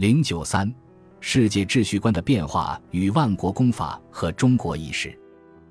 [0.00, 0.74] 零九三，
[1.20, 5.14] 世界秩序观的变化与万国公法和中国意识。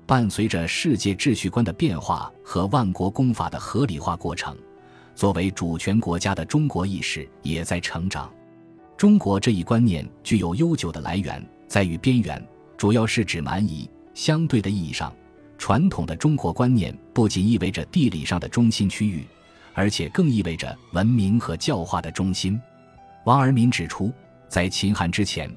[0.06, 4.56] 伴随着世界秩序观的变化和万国公法的合理化过程，
[5.16, 8.32] 作为主权国家的中国意识也在成长。
[8.96, 12.40] 中国这一观念具有悠久的来源，在于边缘，
[12.76, 13.90] 主要是指蛮夷。
[14.14, 15.12] 相对的意义上，
[15.58, 19.26] 传统的中国观念不仅意味着地理上的中心区域，
[19.74, 22.60] 而且更意味着文明和教化的中心。
[23.24, 24.12] 王尔敏指出，
[24.48, 25.50] 在秦汉之前，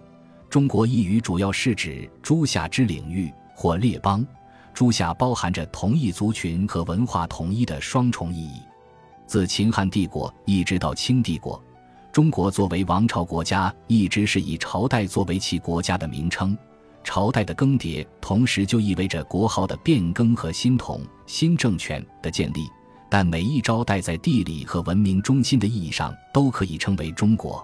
[0.49, 4.25] 中国一语主要是指诸夏之领域或列邦，
[4.73, 8.61] 诸夏包含着同一族群和文化统一的双重意义。
[9.25, 11.61] 自秦汉帝国一直到清帝国。
[12.11, 16.55] 中国作为王朝国家，一直是以朝代作为其国家的名称。
[17.03, 22.69] 朝代的更迭，同时就意味着国号的变更和新统、新政权的建立。
[23.13, 27.63] 但每一朝代在地理和文明中心的意义上，都可以称为中国。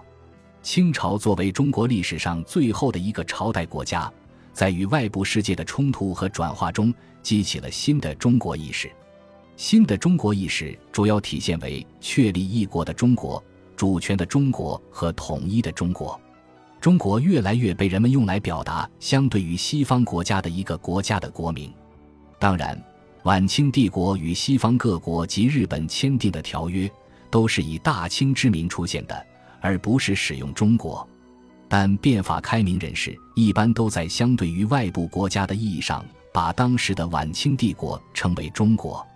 [0.62, 4.08] 清朝作为中国历史上最后的一个朝代国家，
[4.52, 8.88] 在与外部世界的冲突和转化中，激起了新的中国意识。
[9.56, 13.42] 新的中国意识主要体现为确立一国的中国。
[13.76, 16.20] 主权的中国和统一的中国，
[16.80, 21.72] 中国越来越被人们用来表达相对于西方国家的一个国家的国名。
[22.38, 22.80] 当然，
[23.24, 26.90] 晚清帝国与西方各国及日本签订的条约
[27.30, 29.26] 都是以大清之名出现的，
[29.60, 31.06] 而不是使用中国。
[31.68, 39.06] 但变法开明人士一般都在相对于外部国家的意义上，把当时的晚清帝国称为中国。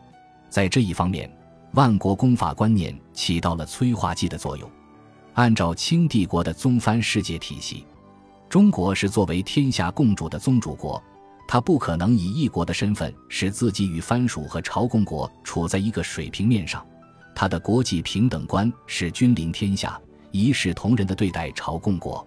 [0.48, 1.30] 在这一方面。
[1.74, 4.70] 万国公法观念起到了催化剂的作用。
[5.32, 7.84] 按照清帝国的宗藩世界体系，
[8.48, 11.02] 中国是作为天下共主的宗主国，
[11.46, 16.84] 他不可能以一国的身份使自己与藩属和朝贡国处在一个水平面上。
[17.34, 20.00] 他的国际平等观是君临天下，
[20.30, 22.26] 一视同仁的对待朝贡国。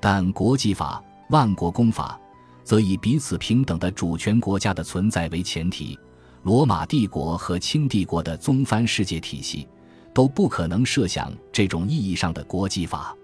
[0.00, 2.18] 但国际法、万国公法
[2.64, 5.98] 则以彼此平等的主权国家的存在为前提。
[6.44, 9.68] 罗马帝国和清帝国的宗藩世界体系
[10.14, 13.14] 都不可能设想这种意义上的国际法。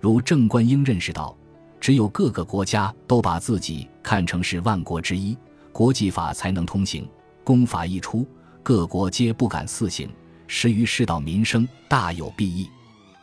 [0.00, 1.36] 如郑观应认识到，
[1.80, 5.36] 只有各个国家都把自己看成是万国之一，
[5.72, 7.08] 国际法才能通行。
[7.44, 8.26] 公法一出，
[8.62, 10.08] 各国皆不敢肆行，
[10.46, 12.68] 实于世道民生大有裨益。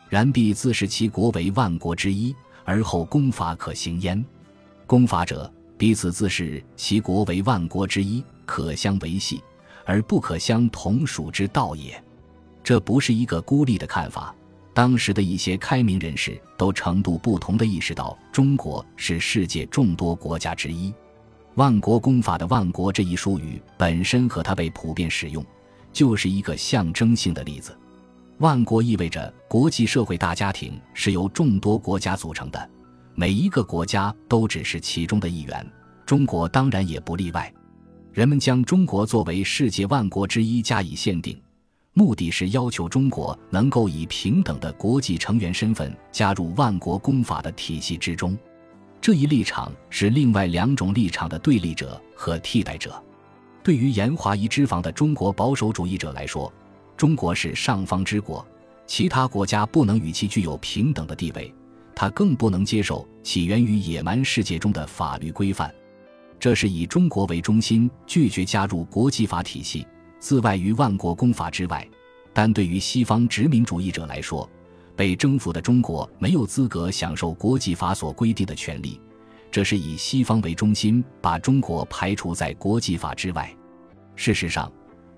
[0.08, 4.24] 然必自视其国为万国之一，而后公法可行焉。
[4.86, 8.24] 公法者，彼此自视其国为万国之一。
[8.44, 9.40] 可相维系，
[9.84, 12.02] 而不可相同属之道也。
[12.64, 14.34] 这不是一个孤立的看法。
[14.80, 20.90] 当时的一些开明人士都程度不同的意识到，中国是世界众多国家之一。
[21.56, 25.44] 万国公法的“万国”这一术语本身和它被普遍使用，
[25.92, 27.78] 就是一个象征性的例子。
[28.38, 32.70] 万国意味着国际社会大家庭是由众多国家组成的，
[33.14, 35.72] 每一个国家都只是其中的一员，
[36.06, 37.52] 中国当然也不例外。
[38.14, 41.38] 人们将中国作为世界万国之一加以限定，
[42.00, 48.38] 目的是要求中国能够以平等的国际成员身份加入万国公法的体系之中。
[49.02, 52.90] 这一立场是另外两种立场的对立者和替代者。
[53.62, 56.50] 对于严华夷之防的中国保守主义者来说，
[56.96, 58.46] 中国是上方之国，
[58.86, 61.52] 其他国家不能与其具有平等的地位，
[61.94, 65.70] 他更不能接受起源于野蛮世界中的法律规范。
[66.38, 69.86] 这是以中国为中心，拒绝加入国际法体系，
[70.20, 71.84] 自外于万国公法之外。
[72.32, 74.48] 但对于西方殖民主义者来说，
[74.94, 79.00] 被征服的中国没有资格享受国际法所规定的权利。
[79.50, 83.52] 这是以西方为中心，把中国排除在国际法之外。
[84.14, 84.70] 事实上，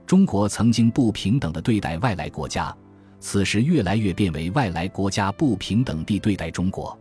[0.06, 2.74] 中国曾经不平等地对待外来国家，
[3.20, 6.98] 此时越来越变为外来国家不平等地对待中国。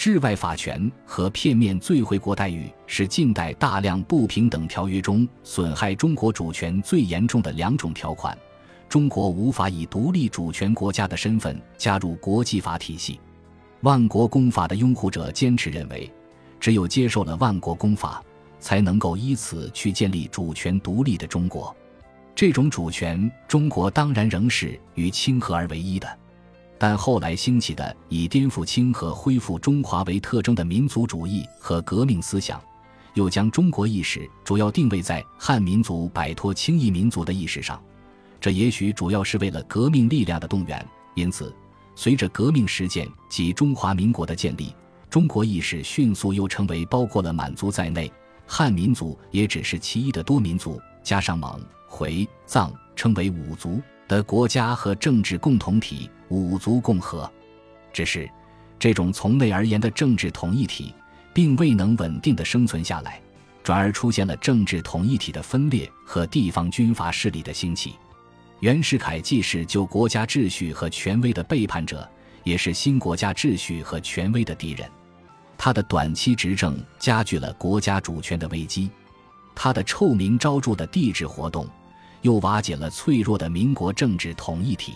[0.00, 8.34] 治外法权和片面最惠国待遇是近代大量不平等条约中损害中国主权最严重的两种条款。
[8.88, 13.20] 中国无法以独立主权国家的身份加入国际法体系。
[13.82, 16.10] 万国公法的拥护者坚持认为，
[16.58, 18.24] 只有接受了万国公法，
[18.58, 21.76] 才能够依此去建立主权独立的中国。
[22.34, 26.08] 这种主权，中国当然仍是与清合而为一的。
[26.82, 32.58] 但后来兴起的以颠覆清和恢复中华为特征的民族主义和革命思想，
[33.12, 37.78] 又将中国意识主要定位在汉民族摆脱清夷民族的意识上。
[38.40, 40.82] 这也许主要是为了革命力量的动员。
[41.14, 41.54] 因此，
[41.94, 44.74] 随着革命实践及中华民国的建立，
[45.10, 48.10] 中国意识迅速又成为包括了满族在内，
[48.46, 56.08] 汉民族也只是其一的多民族，加上蒙、回、藏，称为五族的国家和政治共同体。
[56.30, 57.30] 五族共和，
[57.92, 58.28] 只是
[58.78, 60.94] 这种从内而言的政治统一体，
[61.34, 63.20] 并未能稳定的生存下来，
[63.62, 67.94] 转而出现了政治统一体的分裂和地方军阀势力的兴起。
[68.60, 72.08] 袁世凯既是旧国家秩序和权威的背叛者，
[72.44, 74.88] 也是新国家秩序和权威的敌人。
[75.58, 78.90] 他的短期执政加剧了国家主权的危机，
[79.54, 81.66] 他的臭名昭著的帝制活动，
[82.22, 84.94] 又瓦解了脆弱的民国政治统一体。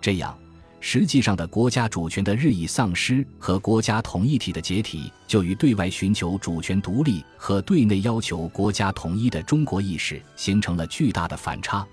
[0.00, 0.38] 这样，
[0.80, 11.86] 实际上的国家主权的日益丧失和国家统一体的解体，就与对外寻求主权独立和对内要求国家统一的中国意识形成了巨大的反差。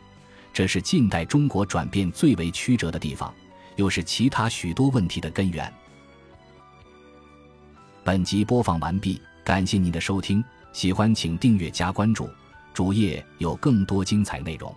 [0.53, 3.33] 这是近代中国转变最为曲折的地方，
[3.75, 5.73] 又是其他许多问题的根源。
[8.03, 12.29] 本集播放完毕，感谢您的收听，喜欢请订阅加关注，
[12.73, 14.73] 主页有更多精彩内容。